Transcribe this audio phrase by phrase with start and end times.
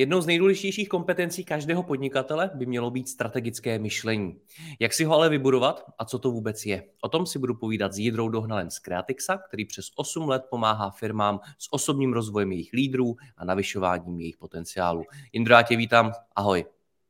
[0.00, 4.36] Jednou z nejdůležitějších kompetencí každého podnikatele by mělo být strategické myšlení.
[4.78, 6.84] Jak si ho ale vybudovat a co to vůbec je?
[7.00, 10.90] O tom si budu povídat s Jidrou Dohnalem z Creatixa, který přes 8 let pomáhá
[10.90, 15.02] firmám s osobním rozvojem jejich lídrů a navyšováním jejich potenciálu.
[15.32, 16.12] Jindro, já tě vítám.
[16.36, 16.64] Ahoj.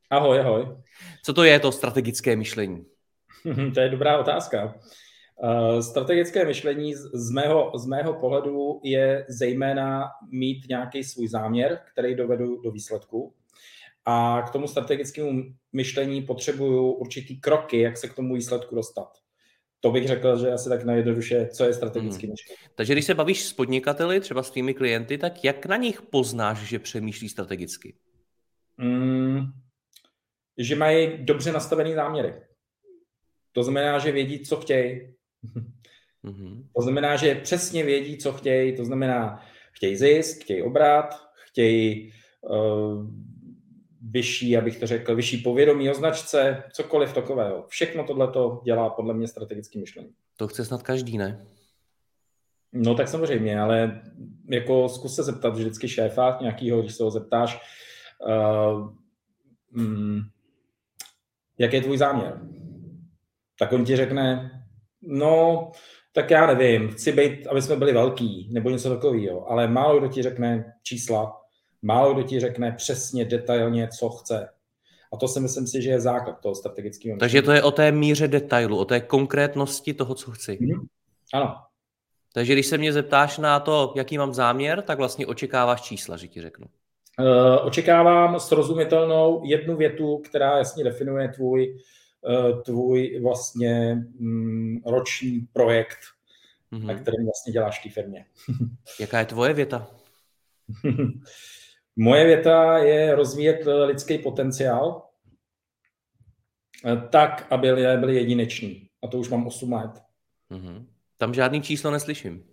[0.09, 0.67] Ahoj, ahoj.
[1.23, 2.85] Co to je to strategické myšlení?
[3.73, 4.75] to je dobrá otázka.
[5.43, 12.15] Eh, strategické myšlení z mého, z mého pohledu je zejména mít nějaký svůj záměr, který
[12.15, 13.33] dovedu do výsledku.
[14.05, 19.09] A k tomu strategickému myšlení potřebuju určitý kroky, jak se k tomu výsledku dostat.
[19.79, 22.31] To bych řekl, že asi tak najjednoduše, co je strategický hmm.
[22.31, 22.57] myšlení.
[22.75, 26.57] Takže když se bavíš s podnikateli, třeba s tvými klienty, tak jak na nich poznáš,
[26.57, 27.95] že přemýšlí strategicky?
[28.77, 29.45] Hmm,
[30.57, 32.33] že mají dobře nastavený záměry.
[33.51, 35.13] To znamená, že vědí, co chtějí,
[36.23, 36.65] Mm-hmm.
[36.75, 43.05] To znamená, že přesně vědí, co chtějí, to znamená, chtějí zisk, chtějí obrat, chtějí uh,
[44.01, 47.65] vyšší, abych to řekl, vyšší povědomí o značce, cokoliv takového.
[47.67, 50.09] Všechno tohle to dělá podle mě strategický myšlení.
[50.37, 51.45] To chce snad každý, ne?
[52.73, 54.01] No tak samozřejmě, ale
[54.49, 57.59] jako zkus se zeptat vždycky šéfa nějakýho, když se ho zeptáš,
[58.27, 58.93] uh,
[59.71, 60.21] mm,
[61.57, 62.41] jak je tvůj záměr?
[63.59, 64.51] Tak on ti řekne,
[65.01, 65.71] No,
[66.13, 70.07] tak já nevím, chci být, aby jsme byli velký, nebo něco takového, ale málo kdo
[70.07, 71.41] ti řekne čísla,
[71.81, 74.49] málo kdo ti řekne přesně, detailně, co chce.
[75.13, 77.17] A to si myslím si, že je základ toho strategického.
[77.17, 80.51] Takže to je o té míře detailu, o té konkrétnosti toho, co chci.
[80.51, 80.85] Mm-hmm.
[81.33, 81.55] Ano.
[82.33, 86.27] Takže když se mě zeptáš na to, jaký mám záměr, tak vlastně očekáváš čísla, že
[86.27, 86.65] ti řeknu.
[87.19, 91.77] Uh, očekávám srozumitelnou jednu větu, která jasně definuje tvůj
[92.65, 95.99] tvůj vlastně mm, roční projekt,
[96.71, 96.85] mm-hmm.
[96.85, 98.25] na kterém vlastně děláš té firmě.
[98.99, 99.87] Jaká je tvoje věta?
[101.95, 105.09] Moje věta je rozvíjet eh, lidský potenciál
[106.85, 108.87] eh, tak, aby lidé byli jedineční.
[109.03, 109.91] A to už mám 8 let.
[110.51, 110.85] Mm-hmm.
[111.17, 112.43] Tam žádný číslo neslyším.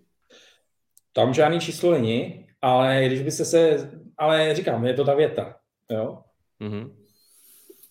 [1.13, 5.59] Tam žádný číslo není, ale když by se se, ale říkám, je to ta věta,
[5.91, 6.23] jo.
[6.61, 6.98] Mm-hmm.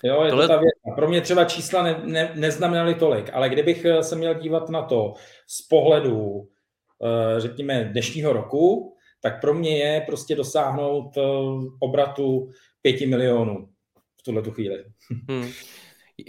[0.04, 0.46] Jo, je Tohle...
[0.46, 0.96] to ta věc.
[0.96, 4.82] Pro mě třeba čísla ne, ne, neznamenaly tolik, ale kdybych eh, se měl dívat na
[4.82, 5.14] to
[5.46, 6.48] z pohledu,
[7.04, 11.20] eh, řekněme, dnešního roku, tak pro mě je prostě dosáhnout eh,
[11.80, 12.48] obratu
[12.82, 13.68] pěti milionů
[14.20, 14.84] v tuhle tu chvíli.
[15.28, 15.50] Hmm.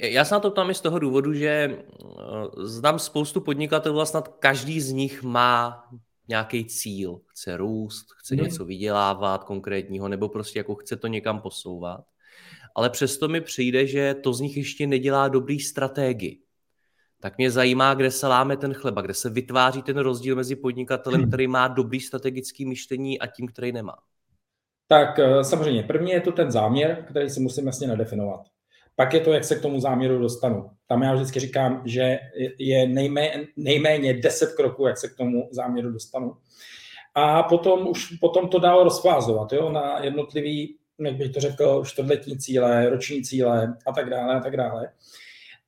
[0.01, 1.77] Já se na to ptám i z toho důvodu, že
[2.63, 5.83] znám spoustu podnikatelů a snad každý z nich má
[6.27, 7.21] nějaký cíl.
[7.27, 8.43] Chce růst, chce hmm.
[8.43, 12.01] něco vydělávat konkrétního, nebo prostě jako chce to někam posouvat
[12.75, 16.41] ale přesto mi přijde, že to z nich ještě nedělá dobrý strategii.
[17.21, 21.27] Tak mě zajímá, kde se láme ten chleba, kde se vytváří ten rozdíl mezi podnikatelem,
[21.27, 23.95] který má dobrý strategický myšlení a tím, který nemá.
[24.87, 28.41] Tak eh, samozřejmě, první je to ten záměr, který si musím jasně nadefinovat.
[28.95, 30.69] Pak je to, jak se k tomu záměru dostanu.
[30.87, 32.19] Tam já vždycky říkám, že
[32.59, 36.37] je nejméně, nejméně 10 kroků, jak se k tomu záměru dostanu.
[37.15, 42.37] A potom už potom to dál rozfázovat jo, na jednotlivý jak bych to řekl, čtvrtletní
[42.37, 44.89] cíle, roční cíle a tak dále a tak dále.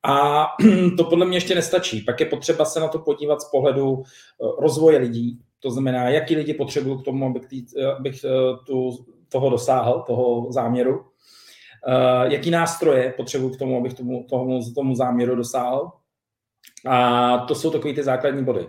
[0.02, 0.46] A
[0.96, 2.00] to podle mě ještě nestačí.
[2.00, 6.36] Pak je potřeba se na to podívat z pohledu eh, rozvoje lidí, to znamená, jaký
[6.36, 8.28] lidi potřebují k tomu, abych, tý, eh, abych eh,
[8.66, 11.04] tu, toho dosáhl, toho záměru.
[12.22, 15.90] Jaký nástroje potřebuji k tomu, abych tomu, tomu, tomu záměru dosáhl.
[16.86, 18.68] A to jsou takové ty základní body.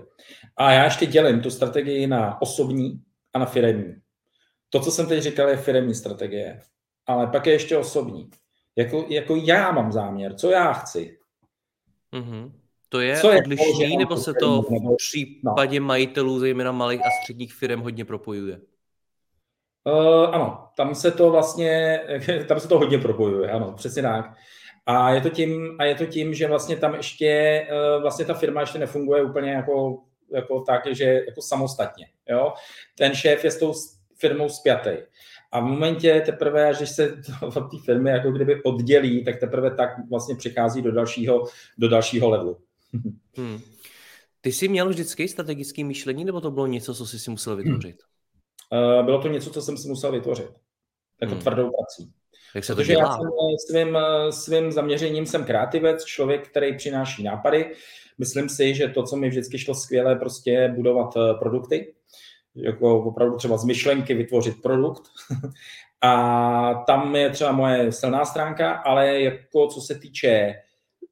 [0.58, 3.02] A já ještě dělím tu strategii na osobní
[3.34, 4.03] a na firemní.
[4.74, 6.62] To, co jsem teď říkal, je firmní strategie,
[7.06, 8.30] ale pak je ještě osobní.
[8.76, 11.18] Jako, jako já mám záměr, co já chci.
[12.14, 12.52] Mm-hmm.
[12.90, 15.86] To je co odlišný, je nebo se to v případě no.
[15.86, 18.60] majitelů, zejména malých a středních firm, hodně propojuje?
[19.84, 22.02] Uh, ano, tam se to vlastně,
[22.48, 24.34] tam se to hodně propojuje, ano, přesně tak.
[24.86, 27.62] A je to tím, a je to tím že vlastně tam ještě,
[27.96, 30.04] uh, vlastně ta firma ještě nefunguje úplně jako,
[30.34, 32.08] jako tak, že jako samostatně.
[32.30, 32.54] Jo?
[32.98, 33.74] Ten šéf je s tou
[34.24, 34.90] firmou spjatý.
[35.52, 39.76] A v momentě teprve, až se to od té firmy jako kdyby oddělí, tak teprve
[39.76, 41.48] tak vlastně přichází do dalšího,
[41.78, 42.58] do dalšího levelu.
[43.38, 43.60] Hmm.
[44.42, 47.96] Ty jsi měl vždycky strategické myšlení, nebo to bylo něco, co jsi si musel vytvořit?
[48.72, 50.50] Uh, bylo to něco, co jsem si musel vytvořit.
[51.22, 51.42] Jako hmm.
[51.42, 52.14] tvrdou prací.
[52.56, 53.04] Jak se to Protože dělá?
[53.04, 53.28] já jsem
[53.68, 53.98] svým,
[54.30, 57.72] svým zaměřením jsem kreativec, člověk, který přináší nápady.
[58.18, 61.94] Myslím si, že to, co mi vždycky šlo skvěle, prostě budovat eh, produkty.
[62.56, 65.04] Jako opravdu třeba z myšlenky vytvořit produkt.
[66.06, 70.56] A tam je třeba moje silná stránka, ale jako co se týče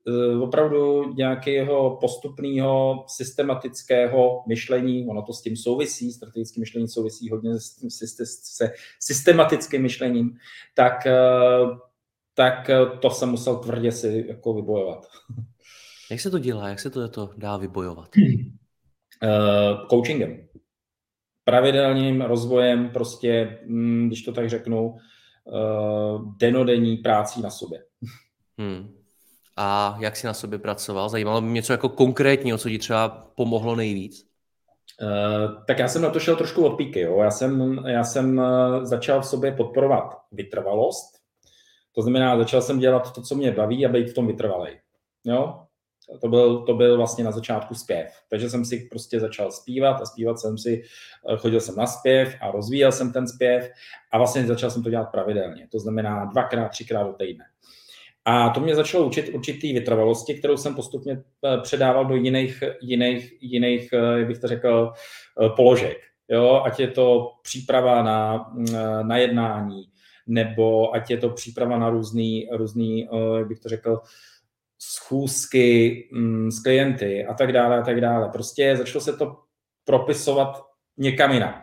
[0.07, 7.59] Eh, opravdu nějakého postupného systematického myšlení, ono to s tím souvisí, strategické myšlení souvisí hodně
[7.89, 10.37] se, systematickým myšlením,
[10.75, 11.17] tak, eh,
[12.33, 15.07] tak to jsem musel tvrdě si jako vybojovat.
[16.11, 16.69] Jak se to dělá?
[16.69, 18.09] Jak se to, to dá vybojovat?
[19.23, 20.47] Uh, coachingem.
[21.43, 27.83] Pravidelným rozvojem, prostě, hm, když to tak řeknu, uh, denodenní prácí na sobě.
[28.57, 29.01] Hmm
[29.57, 31.09] a jak jsi na sobě pracoval?
[31.09, 34.27] Zajímalo by mě něco jako konkrétního, co ti třeba pomohlo nejvíc?
[35.01, 36.99] Uh, tak já jsem na to šel trošku od píky.
[36.99, 37.19] Jo.
[37.23, 41.21] Já jsem, já jsem uh, začal v sobě podporovat vytrvalost.
[41.95, 44.79] To znamená, začal jsem dělat to, co mě baví a být v tom vytrvalej.
[45.23, 45.63] Jo?
[46.21, 48.07] To byl, to byl vlastně na začátku zpěv.
[48.30, 50.83] Takže jsem si prostě začal zpívat a zpívat jsem si,
[51.33, 53.71] eh, chodil jsem na zpěv a rozvíjel jsem ten zpěv
[54.12, 55.68] a vlastně začal jsem to dělat pravidelně.
[55.71, 57.45] To znamená dvakrát, třikrát do týdne.
[58.25, 61.13] A to mě začalo učit určitý vytrvalosti, kterou jsem postupně
[61.45, 64.94] eh, předával do jiných, jiných, jiných eh, jak bych to řekl,
[65.56, 65.97] položek.
[66.30, 66.62] Jo?
[66.65, 68.51] Ať je to příprava na,
[69.04, 69.83] na jednání,
[70.27, 73.07] nebo ať je to příprava na různý, různý
[73.38, 74.01] jak bych to řekl,
[74.81, 78.30] schůzky mm, s klienty a tak dále a tak dále.
[78.30, 79.38] Prostě začalo se to
[79.86, 80.63] propisovat
[80.98, 81.62] někam jinam.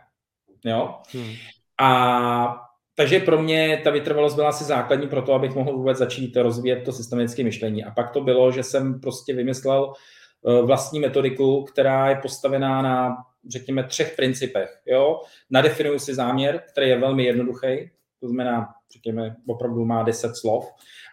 [0.65, 0.95] Jo?
[1.13, 1.33] Hmm.
[1.81, 2.61] A
[2.95, 6.85] takže pro mě ta vytrvalost byla asi základní pro to, abych mohl vůbec začít rozvíjet
[6.85, 7.85] to systematické myšlení.
[7.85, 13.17] A pak to bylo, že jsem prostě vymyslel eh, vlastní metodiku, která je postavená na,
[13.49, 14.81] řekněme, třech principech.
[14.87, 15.21] Jo?
[15.51, 20.69] Nadefinuju si záměr, který je velmi jednoduchý, to znamená, řekněme, opravdu má 10 slov.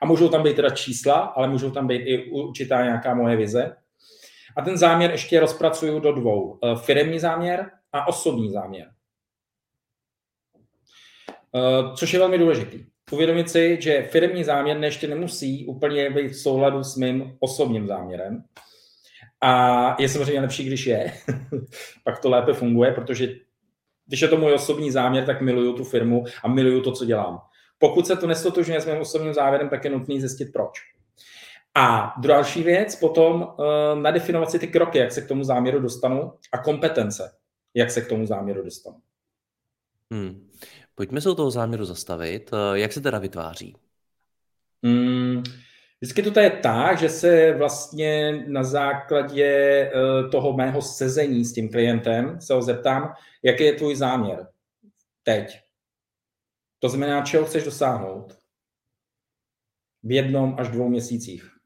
[0.06, 3.75] A můžou tam být teda čísla, ale můžou tam být i určitá nějaká moje vize.
[4.57, 6.60] A ten záměr ještě rozpracuju do dvou.
[6.63, 8.88] Eh, firemní záměr a osobní záměr.
[11.56, 12.86] Eh, což je velmi důležitý.
[13.12, 18.44] Uvědomit si, že firmní záměr ještě nemusí úplně být v souladu s mým osobním záměrem.
[19.42, 21.13] A je samozřejmě lepší, když je.
[22.04, 23.36] Pak to lépe funguje, protože
[24.06, 27.42] když je to můj osobní záměr, tak miluju tu firmu a miluju to, co dělám.
[27.77, 30.80] Pokud se to nestotožňuje s mým osobním závěrem, tak je nutný zjistit proč.
[31.77, 36.33] A další věc, potom uh, nadefinovat si ty kroky, jak se k tomu záměru dostanu
[36.51, 37.31] a kompetence,
[37.74, 38.98] jak se k tomu záměru dostanu.
[40.12, 40.50] Hmm.
[40.95, 42.51] Pojďme se u toho záměru zastavit.
[42.54, 43.75] Eh, jak se teda vytváří?
[44.83, 45.44] Hmm,
[46.01, 49.92] vždycky to je tak, že se vlastně na základě eh,
[50.31, 53.13] toho mého sezení s tím klientem se ho zeptám,
[53.44, 54.48] jaký je tvůj záměr
[55.24, 55.64] teď.
[56.85, 58.37] To znamená, čeho chceš dosáhnout
[60.03, 61.57] v jednom až dvou měsících.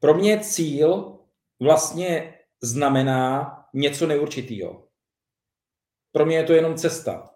[0.00, 1.18] Pro mě cíl
[1.60, 4.88] vlastně znamená něco neurčitého.
[6.12, 7.30] Pro mě je to jenom cesta.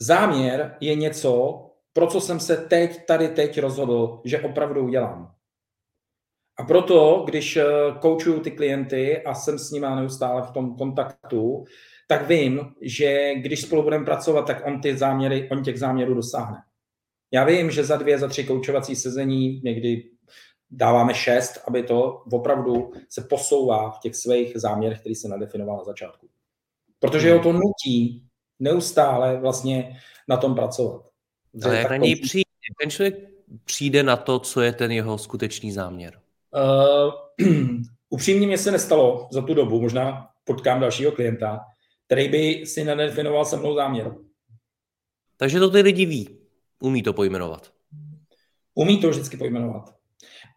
[0.00, 1.60] Záměr je něco,
[1.92, 5.35] pro co jsem se teď, tady teď rozhodl, že opravdu udělám.
[6.58, 7.58] A proto, když
[8.00, 11.64] koučuju eh, ty klienty a jsem s nimi neustále v tom kontaktu,
[12.08, 16.58] tak vím, že když spolu budeme pracovat, tak on, ty záměry, on těch záměrů dosáhne.
[17.32, 20.10] Já vím, že za dvě, za tři koučovací sezení někdy
[20.70, 25.84] dáváme šest, aby to opravdu se posouvá v těch svých záměrech, který se nadefinoval na
[25.84, 26.28] začátku.
[26.98, 28.26] Protože ho to nutí
[28.58, 31.02] neustále vlastně na tom pracovat.
[31.64, 32.44] Ale jak na něj přijde,
[32.80, 33.14] ten člověk
[33.64, 36.20] přijde na to, co je ten jeho skutečný záměr?
[36.56, 37.12] Uh,
[38.10, 41.60] upřímně mě se nestalo za tu dobu, možná potkám dalšího klienta,
[42.06, 44.14] který by si nedefinoval se mnou záměr.
[45.36, 46.38] Takže to ty lidi ví,
[46.80, 47.72] umí to pojmenovat.
[48.74, 49.94] Umí to vždycky pojmenovat.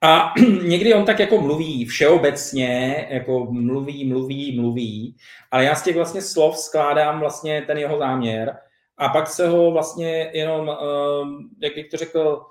[0.02, 0.34] A
[0.68, 5.16] někdy on tak jako mluví všeobecně, jako mluví, mluví, mluví,
[5.52, 8.58] ale já z těch vlastně slov skládám vlastně ten jeho záměr
[8.98, 12.46] a pak se ho vlastně jenom, ehm, jak bych to řekl,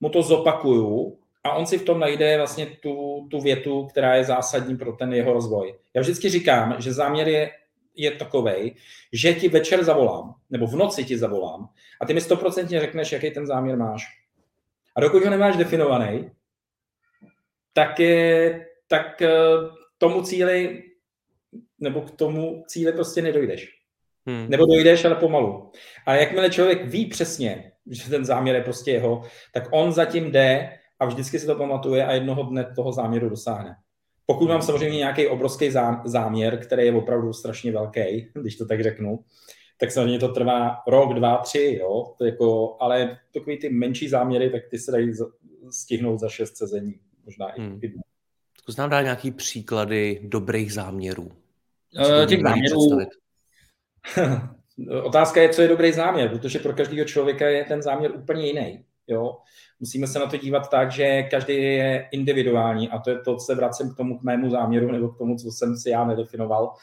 [0.00, 1.18] mu to zopakuju
[1.48, 5.12] a on si v tom najde vlastně tu, tu větu, která je zásadní pro ten
[5.12, 5.74] jeho rozvoj.
[5.94, 7.50] Já vždycky říkám, že záměr je,
[7.94, 8.74] je takový,
[9.12, 11.68] že ti večer zavolám, nebo v noci ti zavolám
[12.00, 14.04] a ty mi stoprocentně řekneš, jaký ten záměr máš.
[14.96, 16.30] A dokud ho nemáš definovaný,
[17.72, 19.30] tak, je, tak eh,
[19.98, 20.82] tomu cíli
[21.78, 23.78] nebo k tomu cíli prostě nedojdeš.
[24.26, 24.46] Hmm.
[24.48, 25.72] Nebo dojdeš, ale pomalu.
[26.06, 30.78] A jakmile člověk ví přesně, že ten záměr je prostě jeho, tak on zatím jde
[31.00, 33.76] a vždycky si to pamatuje a jednoho dne toho záměru dosáhne.
[34.26, 35.70] Pokud mám samozřejmě nějaký obrovský
[36.04, 39.18] záměr, který je opravdu strašně velký, když to tak řeknu,
[39.80, 42.14] tak samozřejmě to trvá rok, dva, tři, jo?
[42.18, 45.12] To jako, ale takový ty menší záměry, tak ty se dají
[45.70, 47.78] stihnout za šest sezení, možná hmm.
[47.82, 48.02] i dne.
[48.58, 51.22] Zkus nám dát nějaký příklady dobrých záměrů.
[51.22, 52.78] Uh, těch záměrů...
[55.02, 58.84] Otázka je, co je dobrý záměr, protože pro každého člověka je ten záměr úplně jiný.
[59.08, 59.36] Jo?
[59.80, 63.44] Musíme se na to dívat tak, že každý je individuální a to je to, co
[63.44, 66.74] se vracím k tomu k mému záměru nebo k tomu, co jsem si já nedefinoval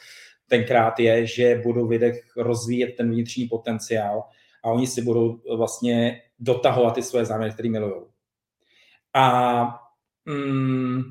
[0.48, 4.24] tenkrát je, že budou lidé rozvíjet ten vnitřní potenciál
[4.64, 8.02] a oni si budou vlastně dotahovat ty své záměry, které milují.
[9.14, 9.64] A
[10.24, 11.02] mm,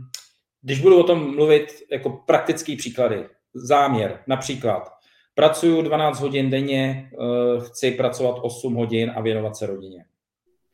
[0.61, 4.91] když budu o tom mluvit jako praktický příklady, záměr, například
[5.33, 10.05] pracuju 12 hodin denně, eh, chci pracovat 8 hodin a věnovat se rodině.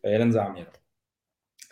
[0.01, 0.67] To je jeden záměr.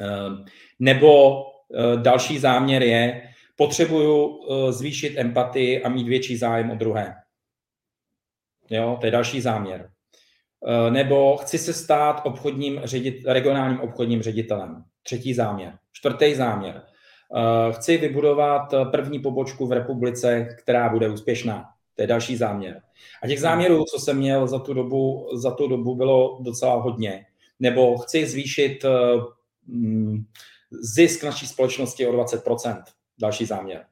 [0.01, 0.45] Eh,
[0.79, 1.41] nebo
[1.73, 3.21] eh, další záměr je,
[3.55, 7.15] potřebuju zvýšit empatii a mít větší zájem o druhé.
[8.69, 9.89] Jo, to je další záměr.
[10.89, 14.83] Nebo chci se stát obchodním ředit, regionálním obchodním ředitelem.
[15.03, 15.77] Třetí záměr.
[15.91, 16.81] Čtvrtý záměr.
[17.71, 21.65] Chci vybudovat první pobočku v republice, která bude úspěšná.
[21.95, 22.81] To je další záměr.
[23.23, 27.25] A těch záměrů, co jsem měl za tu dobu, za tu dobu bylo docela hodně.
[27.59, 28.85] Nebo chci zvýšit
[29.67, 30.25] mm,
[30.71, 32.83] zisk naší společnosti o 20%.
[33.21, 33.85] Další záměr.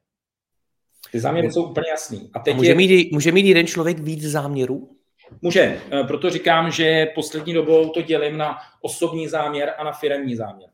[1.12, 2.30] Ty záměry jsou úplně jasný.
[2.34, 2.74] A teď A může, je...
[2.74, 4.96] mít, může mít jeden člověk víc záměrů?
[5.42, 5.80] Může.
[5.92, 10.70] E, proto říkám, že poslední dobou to dělím na osobní záměr a na firemní záměr.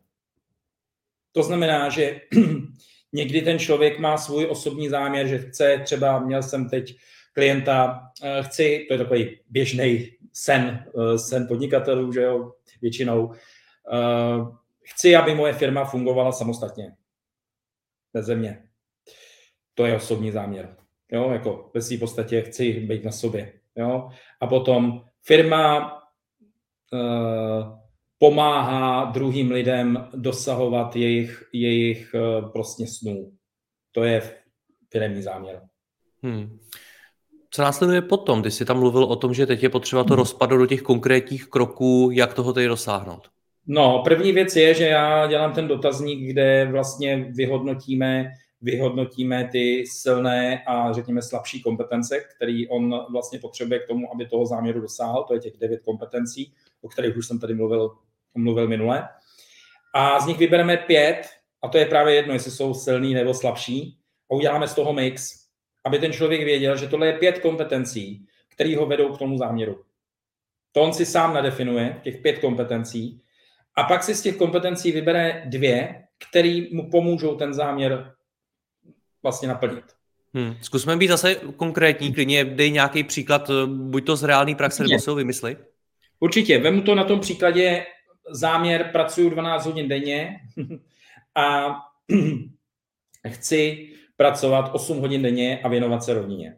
[1.33, 2.21] To znamená, že
[3.13, 6.97] někdy ten člověk má svůj osobní záměr, že chce, třeba měl jsem teď
[7.33, 12.53] klienta, eh, chci, to je takový běžný sen, eh, sen podnikatelů, že jo,
[12.83, 13.33] většinou,
[13.93, 14.45] eh,
[14.85, 16.97] chci, aby moje firma fungovala samostatně,
[18.13, 18.69] bez země.
[19.75, 20.77] To je osobní záměr.
[21.13, 23.53] Jo, jako ve své podstatě chci být na sobě.
[23.77, 24.09] Jo?
[24.41, 25.93] A potom firma
[26.93, 27.79] uh,
[28.19, 33.33] pomáhá druhým lidem dosahovat jejich, jejich uh, prostě snů.
[33.93, 34.43] To je
[34.93, 35.63] firmní záměr.
[36.23, 36.59] Hmm.
[37.55, 38.43] Co následuje potom?
[38.43, 40.19] Ty jsi tam mluvil o tom, že teď je potřeba to hmm.
[40.19, 43.29] rozpadat do těch konkrétních kroků, jak toho teď dosáhnout.
[43.67, 50.63] No, první věc je, že já dělám ten dotazník, kde vlastně vyhodnotíme, vyhodnotíme ty silné
[50.67, 55.25] a řekněme slabší kompetence, které on vlastně potřebuje k tomu, aby toho záměru dosáhl.
[55.29, 57.91] To je těch devět kompetencí, o kterých už jsem tady mluvil,
[58.35, 59.09] mluvil minule.
[59.95, 61.23] A z nich vybereme pět,
[61.63, 63.99] a to je právě jedno, jestli jsou silný nebo slabší,
[64.31, 65.44] a uděláme z toho mix
[65.85, 69.85] aby ten člověk věděl, že tohle je pět kompetencí, které ho vedou k tomu záměru.
[70.73, 73.21] To on si sám nadefinuje, těch pět kompetencí,
[73.77, 78.15] a pak si z těch kompetencí vybere dvě, které mu pomůžou ten záměr
[79.23, 79.85] vlastně naplnit.
[80.35, 80.55] Hmm.
[80.61, 85.11] Zkusme být zase konkrétní, klidně dej nějaký příklad, buď to z reálné praxe, nebo se
[85.11, 85.57] ho vymysli.
[86.21, 87.87] Určitě, vemu to na tom příkladě,
[88.31, 90.41] záměr, pracuju 12 hodin denně
[91.35, 91.77] a
[93.29, 96.57] chci pracovat 8 hodin denně a věnovat se rodině.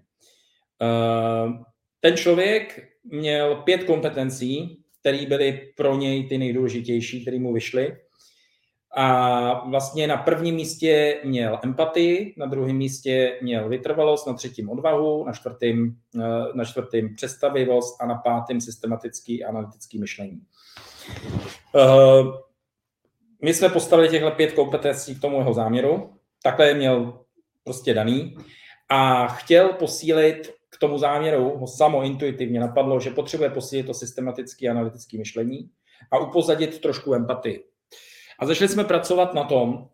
[0.82, 1.52] Eh,
[2.00, 7.96] ten člověk měl pět kompetencí, které byly pro něj ty nejdůležitější, které mu vyšly.
[8.98, 15.24] A vlastně na prvním místě měl empatii, na druhém místě měl vytrvalost, na třetím odvahu,
[15.24, 16.20] na čtvrtém, eh,
[16.54, 20.40] na čtvrtým představivost a na pátém systematický a analytický myšlení.
[21.76, 22.24] Eh,
[23.42, 26.10] my jsme postavili těchto pět kompetencí k tomu jeho záměru.
[26.42, 27.25] Takhle je měl
[27.66, 28.36] prostě daný
[28.88, 34.68] a chtěl posílit k tomu záměru, ho samo intuitivně napadlo, že potřebuje posílit to systematické
[34.68, 35.70] analytické myšlení
[36.12, 37.64] a upozadit trošku empatii.
[38.38, 39.88] A začali jsme pracovat na tom,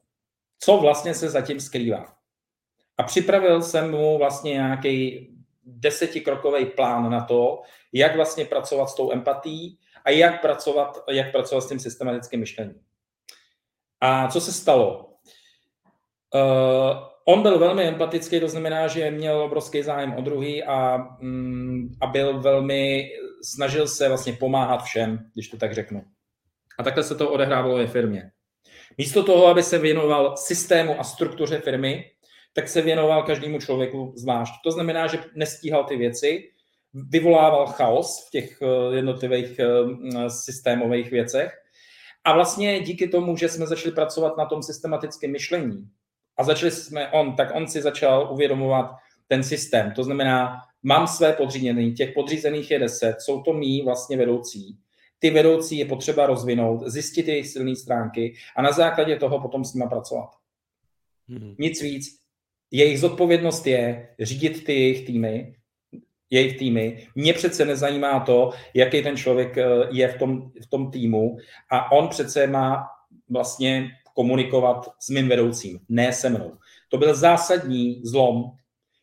[0.59, 2.15] co vlastně se zatím skrývá.
[2.99, 5.29] A připravil jsem mu vlastně nějaký
[5.65, 7.63] desetikrokový plán na to,
[7.93, 12.81] jak vlastně pracovat s tou empatií a jak pracovat, jak pracovat s tím systematickým myšlením.
[14.01, 15.15] A co se stalo?
[16.35, 21.95] Uh, on byl velmi empatický, to znamená, že měl obrovský zájem o druhý a, mm,
[22.01, 23.09] a byl velmi,
[23.45, 26.05] snažil se vlastně pomáhat všem, když to tak řeknu.
[26.79, 28.31] A takhle se to odehrávalo ve firmě.
[28.99, 32.05] Místo toho, aby se věnoval systému a struktuře firmy,
[32.53, 34.53] tak se věnoval každému člověku zvlášť.
[34.65, 36.49] To znamená, že nestíhal ty věci,
[36.95, 41.53] vyvolával chaos v těch eh, jednotlivých eh, systémových věcech.
[42.25, 45.89] A vlastně díky tomu, že jsme začali pracovat na tom systematickém myšlení,
[46.39, 48.91] a začali jsme on, tak on si začal uvědomovat
[49.29, 49.93] ten systém.
[49.93, 54.79] To znamená, mám své podřízený, těch podřízených je deset, jsou to mý vlastně vedoucí.
[55.19, 59.75] Ty vedoucí je potřeba rozvinout, zjistit jejich silné stránky a na základě toho potom s
[59.75, 60.31] nimi pracovat.
[61.29, 61.55] Hmm.
[61.59, 62.19] Nic víc.
[62.71, 65.55] Jejich zodpovědnost je řídit ty jejich týmy,
[66.31, 67.07] jejich týmy.
[67.15, 71.37] Mě přece nezajímá to, jaký ten člověk eh, je v tom, v tom týmu
[71.71, 72.87] a on přece má
[73.31, 76.59] vlastně komunikovat s mým vedoucím, ne se mnou.
[76.89, 78.45] To byl zásadní zlom,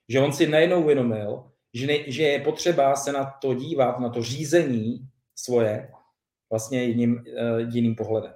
[0.10, 4.10] že on si najednou uvědomil, že, ne, že je potřeba se na to dívat, na
[4.10, 5.00] to řízení
[5.36, 5.92] svoje
[6.50, 8.34] vlastně jiným, uh, jiným pohledem.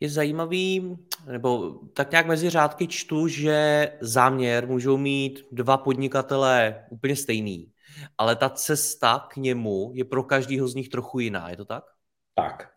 [0.00, 7.16] Je zajímavý, nebo tak nějak mezi řádky čtu, že záměr můžou mít dva podnikatelé úplně
[7.16, 7.72] stejný,
[8.18, 11.84] ale ta cesta k němu je pro každého z nich trochu jiná, je to tak?
[12.34, 12.71] Tak.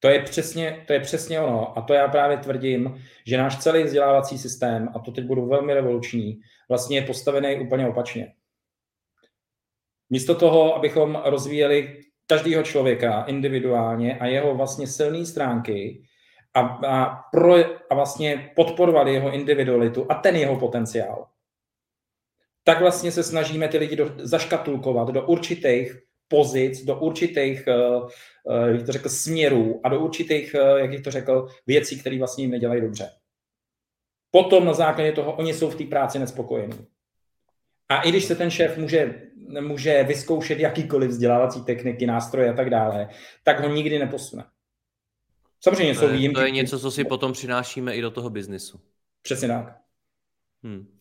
[0.00, 1.78] To je, přesně, to je přesně ono.
[1.78, 5.74] A to já právě tvrdím, že náš celý vzdělávací systém, a to teď budu velmi
[5.74, 8.32] revoluční, vlastně je postavený úplně opačně.
[10.10, 16.02] Místo toho, abychom rozvíjeli každého člověka individuálně a jeho vlastně silné stránky
[16.54, 17.54] a, a, pro,
[17.90, 21.26] a vlastně podporovali jeho individualitu a ten jeho potenciál,
[22.64, 28.86] tak vlastně se snažíme ty lidi do, zaškatulkovat do určitých pozic, do určitých, uh, jak
[28.86, 32.80] to řekl, směrů a do určitých, uh, jak to řekl, věcí, které vlastně jim nedělají
[32.80, 33.10] dobře.
[34.30, 36.86] Potom na základě toho oni jsou v té práci nespokojení.
[37.88, 39.22] A i když se ten šéf může,
[39.60, 43.08] může vyzkoušet jakýkoliv vzdělávací techniky, nástroje a tak dále,
[43.44, 44.44] tak ho nikdy neposune.
[45.60, 46.34] Samozřejmě jsou výjimky.
[46.34, 48.80] To je něco, co si potom přinášíme i do toho biznisu.
[49.22, 49.76] Přesně tak.
[50.62, 50.99] Hmm.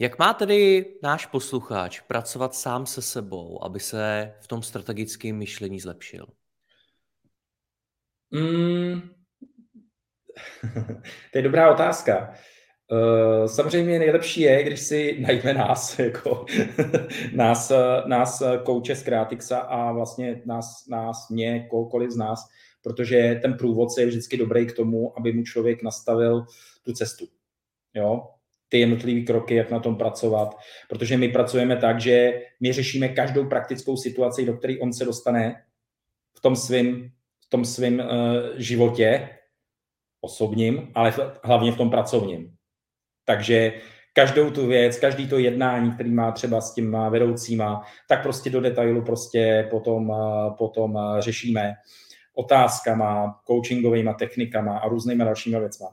[0.00, 5.80] Jak má tedy náš posluchač pracovat sám se sebou, aby se v tom strategickém myšlení
[5.80, 6.26] zlepšil?
[8.30, 9.00] Mm,
[11.32, 12.34] to je dobrá otázka.
[12.92, 16.44] Uh, samozřejmě nejlepší je, když si najme nás, jako
[17.34, 17.72] nás,
[18.06, 22.48] nás kouče z Creatixa a vlastně nás, nás, mě, kohokoliv z nás,
[22.82, 26.46] protože ten průvodce je vždycky dobrý k tomu, aby mu člověk nastavil
[26.82, 27.26] tu cestu.
[27.94, 28.39] Jo?
[28.70, 33.48] Ty jednotlivé kroky, jak na tom pracovat, protože my pracujeme tak, že my řešíme každou
[33.48, 35.62] praktickou situaci, do které on se dostane
[36.36, 37.10] v tom svém
[37.46, 38.06] v tom svým, uh,
[38.56, 39.28] životě,
[40.20, 42.54] osobním, ale hlavně v tom pracovním.
[43.24, 43.72] Takže
[44.12, 48.60] každou tu věc, každý to jednání, který má třeba s těma vedoucíma, tak prostě do
[48.60, 51.74] detailu prostě potom, uh, potom uh, řešíme
[52.34, 55.86] otázkama, coachingovými technikama a různými dalšími věcmi.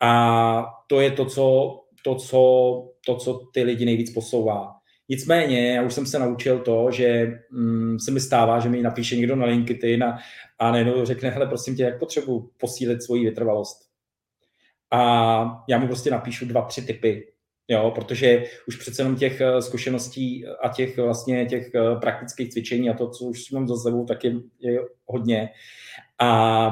[0.00, 1.74] A to je to, co
[2.06, 4.74] to, co, to, co ty lidi nejvíc posouvá.
[5.08, 9.16] Nicméně, já už jsem se naučil to, že mm, se mi stává, že mi napíše
[9.16, 10.18] někdo na LinkedIn a,
[10.58, 13.78] a najednou řekne, hele, prosím tě, jak potřebuji posílit svoji vytrvalost.
[14.90, 17.32] A já mu prostě napíšu dva, tři typy,
[17.68, 22.90] jo, protože už přece jenom těch eh, zkušeností a těch vlastně těch eh, praktických cvičení
[22.90, 25.48] a to, co už mám za sebou, tak je, je hodně.
[26.20, 26.70] A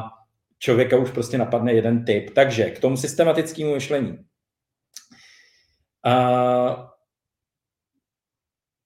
[0.58, 2.30] člověka už prostě napadne jeden typ.
[2.30, 4.18] Takže k tomu systematickému myšlení.
[6.04, 6.94] A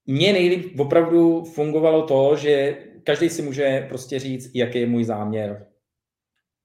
[0.07, 5.66] mně nejlíp opravdu fungovalo to, že každý si může prostě říct, jaký je můj záměr.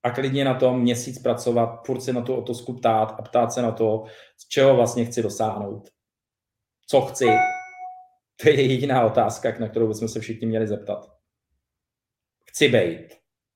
[0.03, 3.61] A klidně na tom měsíc pracovat, furt se na to otázku ptát a ptát se
[3.61, 4.03] na to,
[4.37, 5.89] z čeho vlastně chci dosáhnout.
[6.87, 7.25] Co chci.
[8.41, 11.11] To je jediná otázka, na kterou bychom se všichni měli zeptat.
[12.49, 13.07] Chci být,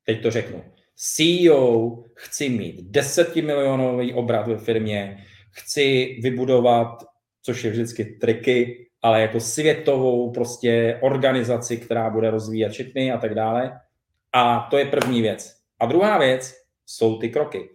[0.04, 0.64] teď to řeknu,
[0.96, 7.04] CEO, chci mít 10 milionový obrat ve firmě, chci vybudovat,
[7.42, 13.36] což je vždycky triky, ale jako světovou prostě organizaci, která bude rozvíjet všechny a tak
[13.36, 13.80] dále.
[14.34, 15.58] A to je první věc.
[15.80, 16.56] A druhá věc
[16.86, 17.70] jsou ty kroky.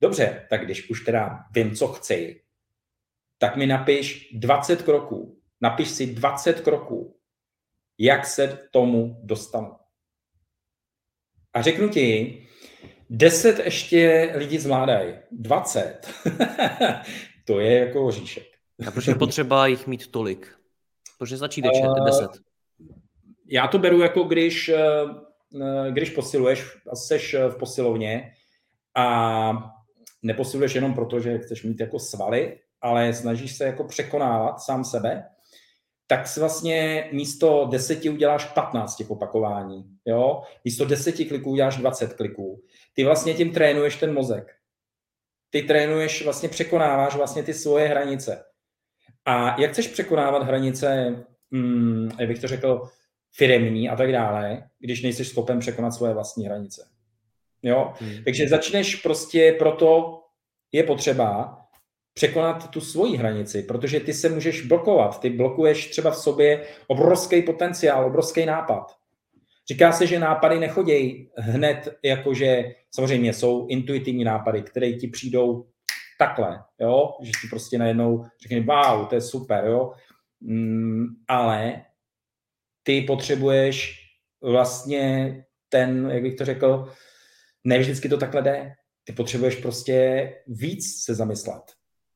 [0.00, 2.42] Dobře, tak když už teda vím, co chci,
[3.38, 5.38] tak mi napiš 20 kroků.
[5.60, 7.16] Napiš si 20 kroků,
[7.98, 9.72] jak se k tomu dostanu.
[11.54, 12.42] A řeknu ti,
[13.14, 15.14] Deset ještě lidi zvládají.
[15.30, 16.08] Dvacet.
[17.44, 18.46] to je jako oříšek.
[18.86, 20.48] A proč je potřeba jich mít tolik?
[21.18, 22.30] Proč začít uh, deset?
[23.46, 28.32] Já to beru jako když, eh, když posiluješ a seš v posilovně
[28.94, 29.74] a
[30.22, 35.24] neposiluješ jenom proto, že chceš mít jako svaly, ale snažíš se jako překonávat sám sebe,
[36.12, 39.84] tak si vlastně místo deseti uděláš 15 těch opakování.
[40.06, 40.42] Jo?
[40.64, 42.62] Místo deseti kliků uděláš 20 kliků.
[42.92, 44.54] Ty vlastně tím trénuješ ten mozek.
[45.50, 48.44] Ty trénuješ, vlastně překonáváš vlastně ty svoje hranice.
[49.24, 51.16] A jak chceš překonávat hranice,
[51.52, 52.88] hmm, jak bych to řekl,
[53.34, 56.88] firemní a tak dále, když nejsi schopen překonat svoje vlastní hranice.
[57.62, 57.92] Jo?
[57.96, 58.24] Hmm.
[58.24, 60.20] Takže začneš prostě, proto
[60.72, 61.61] je potřeba
[62.14, 65.20] překonat tu svoji hranici, protože ty se můžeš blokovat.
[65.20, 68.96] Ty blokuješ třeba v sobě obrovský potenciál, obrovský nápad.
[69.68, 75.66] Říká se, že nápady nechodějí hned, jakože samozřejmě jsou intuitivní nápady, které ti přijdou
[76.18, 77.10] takhle, jo?
[77.22, 79.92] že ti prostě najednou řekne, wow, to je super, jo?
[80.40, 81.84] Mm, ale
[82.82, 83.98] ty potřebuješ
[84.42, 85.34] vlastně
[85.68, 86.92] ten, jak bych to řekl,
[87.64, 88.72] ne vždycky to takhle jde.
[89.04, 91.62] Ty potřebuješ prostě víc se zamyslet.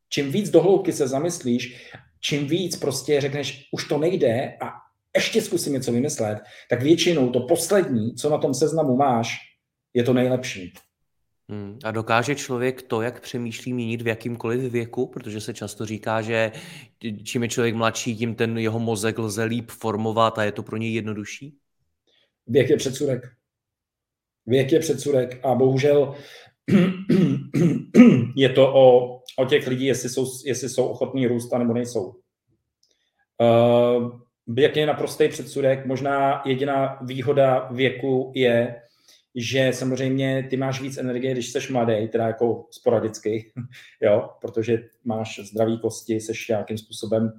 [0.08, 1.90] Čím víc dohloubky se zamyslíš,
[2.20, 4.70] čím víc prostě řekneš, už to nejde a
[5.16, 6.38] ještě zkusím něco vymyslet,
[6.70, 9.36] tak většinou to poslední, co na tom seznamu máš,
[9.94, 10.72] je to nejlepší.
[11.48, 11.78] Hmm.
[11.84, 15.06] A dokáže člověk to, jak přemýšlí, měnit v jakýmkoliv věku?
[15.06, 16.52] Protože se často říká, že
[17.24, 20.76] čím je člověk mladší, tím ten jeho mozek lze líp formovat a je to pro
[20.76, 21.56] něj jednodušší?
[22.46, 23.22] Věk je předsudek.
[24.46, 26.14] Věk je předsudek a bohužel
[28.36, 32.14] je to o, o těch lidí, jestli jsou, jestli jsou ochotní růst, nebo nejsou.
[33.40, 35.86] Uh, věk je naprostý předsudek.
[35.86, 38.82] Možná jediná výhoda věku je,
[39.34, 43.52] že samozřejmě ty máš víc energie, když jsi mladý, teda jako sporadicky,
[44.00, 47.32] jo, protože máš zdravý kosti, jsi nějakým způsobem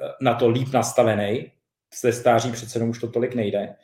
[0.00, 1.52] eh, na to líp nastavený,
[1.94, 3.74] se stáří přece už to tolik nejde,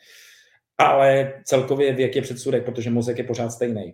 [0.77, 3.93] ale celkově věk je předsudek, protože mozek je pořád stejný.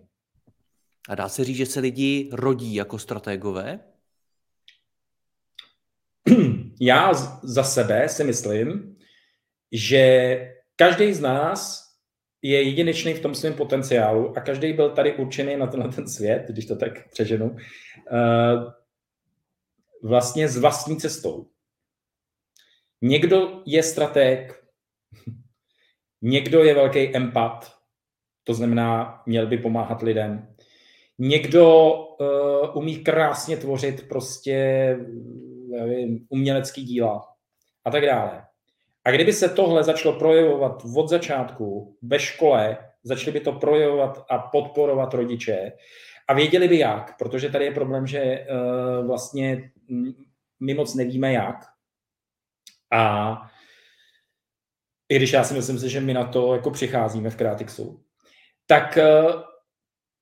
[1.08, 3.80] A dá se říct, že se lidi rodí jako strategové?
[6.80, 8.96] Já za sebe si myslím,
[9.72, 11.90] že každý z nás
[12.42, 16.44] je jedinečný v tom svém potenciálu a každý byl tady určený na tenhle ten svět,
[16.48, 17.56] když to tak přeženu,
[18.12, 18.56] eh,
[20.02, 21.50] vlastně s vlastní cestou.
[23.02, 24.64] Někdo je strateg,
[26.22, 27.80] někdo je velký empat,
[28.44, 30.49] to znamená, měl by pomáhat lidem.
[31.22, 34.96] Někdo uh, umí krásně tvořit prostě
[35.70, 37.28] nevím, umělecký díla
[37.84, 38.44] a tak dále.
[39.04, 44.38] A kdyby se tohle začalo projevovat od začátku ve škole, začali by to projevovat a
[44.38, 45.72] podporovat rodiče
[46.28, 49.70] a věděli by jak, protože tady je problém, že uh, vlastně
[50.60, 51.56] my moc nevíme jak.
[52.92, 53.36] A
[55.08, 58.04] i když já si myslím, že my na to jako přicházíme v Kratixu,
[58.66, 59.42] tak uh,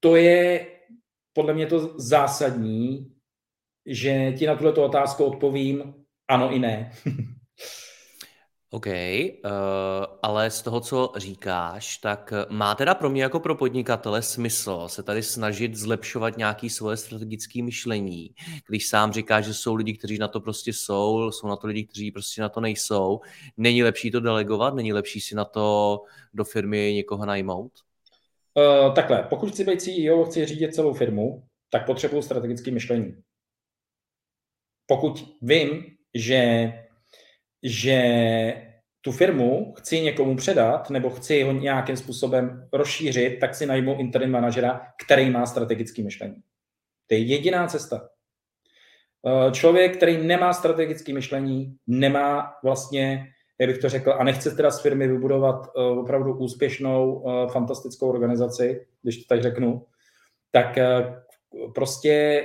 [0.00, 0.66] to je
[1.38, 3.12] podle mě to zásadní,
[3.86, 5.94] že ti na tuto otázku odpovím
[6.28, 6.90] ano i ne.
[8.70, 8.92] OK, uh,
[10.22, 15.02] ale z toho, co říkáš, tak má teda pro mě jako pro podnikatele smysl se
[15.02, 18.34] tady snažit zlepšovat nějaké svoje strategické myšlení,
[18.68, 21.84] když sám říká, že jsou lidi, kteří na to prostě jsou, jsou na to lidi,
[21.84, 23.20] kteří prostě na to nejsou.
[23.56, 24.74] Není lepší to delegovat?
[24.74, 25.98] Není lepší si na to
[26.34, 27.72] do firmy někoho najmout?
[28.54, 33.22] Uh, takhle, pokud chci být CEO, chci řídit celou firmu, tak potřebuji strategické myšlení.
[34.86, 35.84] Pokud vím,
[36.14, 36.72] že
[37.62, 37.98] že
[39.00, 44.30] tu firmu chci někomu předat nebo chci ho nějakým způsobem rozšířit, tak si najmu interim
[44.30, 46.34] manažera, který má strategické myšlení.
[47.06, 48.08] To je jediná cesta.
[49.26, 53.26] Eh, člověk, který nemá strategické myšlení, nemá vlastně,
[53.60, 58.08] jak bych to řekl, a nechce teda z firmy vybudovat eh, opravdu úspěšnou, eh, fantastickou
[58.08, 59.86] organizaci, když to tak řeknu,
[60.50, 60.78] tak
[61.74, 62.44] prostě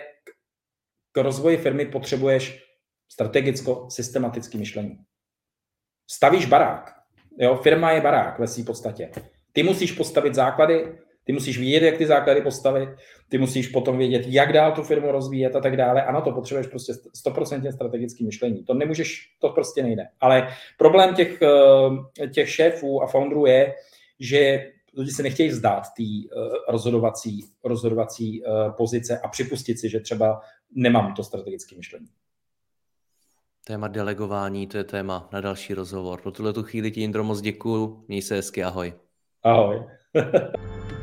[1.12, 2.64] k rozvoji firmy potřebuješ
[3.12, 4.98] strategicko-systematické myšlení.
[6.12, 6.94] Stavíš barák.
[7.38, 7.56] Jo?
[7.56, 9.12] Firma je barák ve své podstatě.
[9.54, 12.90] Ty musíš postavit základy, ty musíš vědět, jak ty základy postavit,
[13.30, 16.04] ty musíš potom vědět, jak dál tu firmu rozvíjet a tak dále.
[16.04, 16.94] Ano, to potřebuješ prostě
[17.28, 18.64] 100% strategické myšlení.
[18.64, 20.08] To nemůžeš, to prostě nejde.
[20.20, 23.74] Ale problém těch, eh, těch šéfů a founderů je,
[24.20, 30.00] že lidi se nechtějí vzdát té uh, rozhodovací, rozhodovací uh, pozice a připustit si, že
[30.00, 30.42] třeba
[30.76, 32.08] nemám to strategické myšlení.
[33.66, 36.22] Téma delegování, to je téma na další rozhovor.
[36.22, 38.06] Pro tuhle tu chvíli ti, Indro, moc děkuju.
[38.08, 38.94] Měj se hezky, ahoj.
[39.44, 39.84] Ahoj.